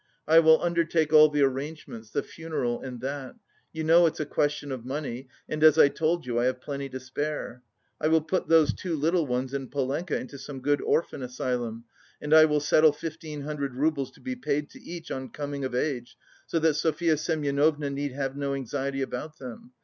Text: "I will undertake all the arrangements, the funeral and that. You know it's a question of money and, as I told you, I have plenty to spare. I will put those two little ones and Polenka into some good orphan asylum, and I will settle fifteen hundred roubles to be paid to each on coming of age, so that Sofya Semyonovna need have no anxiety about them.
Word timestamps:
"I 0.27 0.39
will 0.39 0.59
undertake 0.63 1.13
all 1.13 1.29
the 1.29 1.43
arrangements, 1.43 2.09
the 2.09 2.23
funeral 2.23 2.81
and 2.81 3.01
that. 3.01 3.35
You 3.71 3.83
know 3.83 4.07
it's 4.07 4.19
a 4.19 4.25
question 4.25 4.71
of 4.71 4.83
money 4.83 5.27
and, 5.47 5.63
as 5.63 5.77
I 5.77 5.89
told 5.89 6.25
you, 6.25 6.39
I 6.39 6.45
have 6.45 6.59
plenty 6.59 6.89
to 6.89 6.99
spare. 6.99 7.61
I 8.01 8.07
will 8.07 8.21
put 8.23 8.47
those 8.47 8.73
two 8.73 8.95
little 8.95 9.27
ones 9.27 9.53
and 9.53 9.69
Polenka 9.69 10.19
into 10.19 10.39
some 10.39 10.59
good 10.59 10.81
orphan 10.81 11.21
asylum, 11.21 11.83
and 12.19 12.33
I 12.33 12.45
will 12.45 12.59
settle 12.59 12.91
fifteen 12.93 13.41
hundred 13.41 13.75
roubles 13.75 14.09
to 14.13 14.21
be 14.21 14.35
paid 14.35 14.71
to 14.71 14.81
each 14.81 15.11
on 15.11 15.29
coming 15.29 15.63
of 15.63 15.75
age, 15.75 16.17
so 16.47 16.57
that 16.57 16.73
Sofya 16.77 17.15
Semyonovna 17.15 17.91
need 17.91 18.13
have 18.13 18.35
no 18.35 18.55
anxiety 18.55 19.03
about 19.03 19.37
them. 19.37 19.69